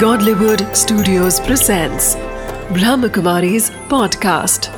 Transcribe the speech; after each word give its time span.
Godlywood 0.00 0.76
Studios 0.76 1.40
presents 1.40 2.16
Brahmakumari's 2.76 3.70
podcast. 3.92 4.68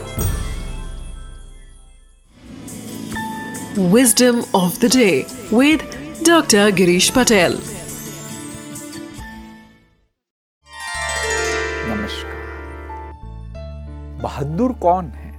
Wisdom 3.76 4.44
of 4.54 4.78
the 4.78 4.88
day 4.88 5.26
with 5.50 5.82
Dr. 6.22 6.70
Girish 6.70 7.10
Patel. 7.12 7.58
नमस्कार 11.88 12.38
बहादुर 14.22 14.72
कौन 14.86 15.10
है 15.16 15.32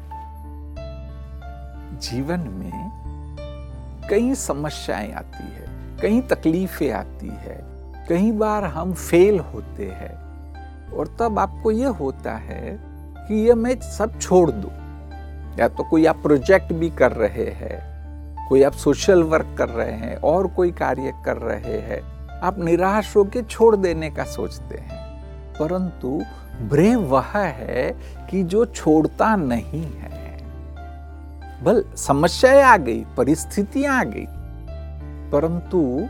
जीवन 2.10 2.50
में 2.60 4.08
कई 4.10 4.36
समस्याएँ 4.36 5.12
आती 5.24 5.52
है 5.54 5.68
कई 6.02 6.22
तकलीफें 6.36 6.92
आती 6.92 7.28
है 7.28 7.79
कई 8.10 8.32
बार 8.32 8.64
हम 8.64 8.94
फेल 8.94 9.40
होते 9.40 9.86
हैं 9.86 10.20
और 10.92 11.18
तब 11.20 11.40
आपको 11.40 11.72
ये 11.72 11.86
होता 11.86 12.32
है 12.32 12.80
कि 13.28 13.48
ये 13.48 13.54
मैं 13.54 13.82
सब 13.82 14.20
छोड़ 14.20 14.52
दूँ। 14.52 14.72
या 15.60 15.68
तो 15.68 15.84
कोई 15.84 16.06
आप 16.06 16.16
प्रोजेक्ट 16.16 16.74
भी 16.74 16.90
कर 16.90 17.12
रहे 17.12 17.46
हैं, 17.46 17.90
कोई 18.50 18.64
आप 18.64 18.72
सोशल 18.72 19.24
वर्क 19.24 19.56
कर 19.58 19.70
रहे 19.70 19.92
हैं, 19.92 20.18
और 20.18 20.48
कोई 20.48 20.72
कार्य 20.72 21.14
कर 21.26 21.38
रहे 21.38 21.78
हैं, 21.78 22.28
आप 22.40 22.60
निराश 22.60 23.18
होकर 23.18 23.44
छोड़ 23.44 23.76
देने 23.76 24.10
का 24.10 24.24
सोचते 24.24 24.78
हैं। 24.78 25.24
परंतु 25.54 26.22
ब्रेव 26.62 27.02
वह 27.02 27.28
है 27.36 27.98
कि 28.30 28.44
जो 28.44 28.66
छोड़ता 28.66 29.36
नहीं 29.36 29.84
है। 29.84 30.44
बल, 31.64 31.86
समस्याएँ 31.96 32.64
आ 32.64 32.78
गई, 32.78 33.06
परिस्थितियाँ 33.18 34.00
आ 34.00 34.04
गई। 34.04 34.26
परंतु 35.32 36.08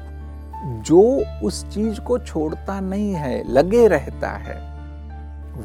जो 0.65 1.25
उस 1.43 1.73
चीज़ 1.73 1.99
को 1.99 2.19
छोड़ता 2.19 2.79
नहीं 2.79 3.13
है, 3.13 3.53
लगे 3.53 3.88
रहता 3.88 4.29
है, 4.29 4.69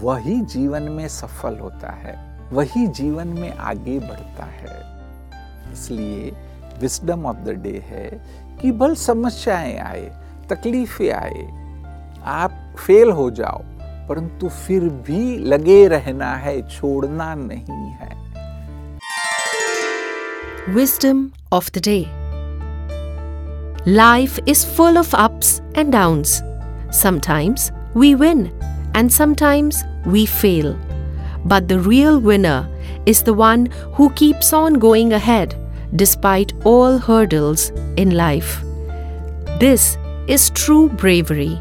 वही 0.03 0.41
जीवन 0.41 0.83
में 0.83 1.09
सफल 1.09 1.59
होता 1.59 1.93
है, 1.93 2.41
वही 2.53 2.87
जीवन 2.87 3.27
में 3.27 3.57
आगे 3.57 3.99
बढ़ता 3.99 4.45
है। 4.45 4.95
इसलिए 5.73 6.37
विस्डम 6.81 7.27
ऑफ़ 7.27 7.37
द 7.37 7.49
डे 7.49 7.85
है 7.87 8.25
कि 8.63 8.73
बल 8.73 8.95
समस्याएँ 8.95 9.79
आए, 9.79 10.17
तकलीफें 10.51 11.13
आए, 11.13 11.65
आप 12.25 12.75
फेल 12.87 13.11
हो 13.11 13.31
जाओ, 13.31 13.63
परंतु 14.09 14.49
फिर 14.49 14.85
भी 14.85 15.39
लगे 15.39 15.89
रहना 15.89 16.35
है, 16.35 16.69
छोड़ना 16.69 17.35
नहीं 17.35 17.91
है। 17.91 18.25
Wisdom 20.75 21.31
of 21.53 21.71
the 21.71 21.83
Day 21.83 22.24
Life 23.87 24.39
is 24.47 24.65
full 24.65 24.97
of 24.97 25.13
ups 25.13 25.61
and 25.75 25.93
downs. 25.93 26.43
Sometimes 26.91 27.71
we 27.93 28.15
win 28.15 28.51
and 28.95 29.13
sometimes 29.13 29.85
we 30.07 30.25
fail. 30.25 30.75
But 31.45 31.69
the 31.69 31.79
real 31.79 32.19
winner 32.19 32.67
is 33.05 33.23
the 33.23 33.35
one 33.35 33.67
who 33.93 34.09
keeps 34.15 34.55
on 34.55 34.79
going 34.79 35.13
ahead 35.13 35.55
despite 35.95 36.55
all 36.65 36.97
hurdles 36.97 37.73
in 37.99 38.17
life. 38.17 38.63
This 39.61 39.99
is 40.29 40.49
true 40.49 40.89
bravery. 40.89 41.61